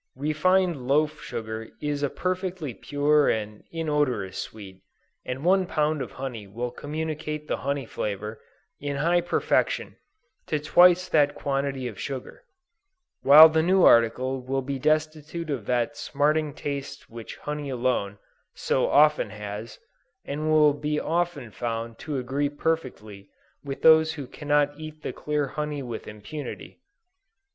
Refined 0.17 0.87
loaf 0.87 1.21
sugar 1.21 1.69
is 1.79 2.01
a 2.01 2.09
perfectly 2.09 2.73
pure 2.73 3.29
and 3.29 3.63
inodorous 3.69 4.39
sweet, 4.39 4.81
and 5.25 5.45
one 5.45 5.67
pound 5.67 6.01
of 6.01 6.13
honey 6.13 6.47
will 6.47 6.71
communicate 6.71 7.47
the 7.47 7.57
honey 7.57 7.85
flavor, 7.85 8.41
in 8.79 8.95
high 8.95 9.21
perfection, 9.21 9.97
to 10.47 10.57
twice 10.59 11.07
that 11.07 11.35
quantity 11.35 11.87
of 11.87 11.99
sugar: 11.99 12.41
while 13.21 13.47
the 13.47 13.61
new 13.61 13.83
article 13.83 14.41
will 14.41 14.63
be 14.63 14.79
destitute 14.79 15.51
of 15.51 15.67
that 15.67 15.95
smarting 15.95 16.51
taste 16.55 17.07
which 17.07 17.37
honey 17.37 17.69
alone, 17.69 18.17
so 18.55 18.89
often 18.89 19.29
has, 19.29 19.77
and 20.25 20.49
will 20.49 20.73
be 20.73 20.99
often 20.99 21.51
found 21.51 21.99
to 21.99 22.17
agree 22.17 22.49
perfectly 22.49 23.29
with 23.63 23.83
those 23.83 24.13
who 24.13 24.25
cannot 24.25 24.73
eat 24.79 25.03
the 25.03 25.13
clear 25.13 25.49
honey 25.49 25.83
with 25.83 26.07
impunity. 26.07 26.79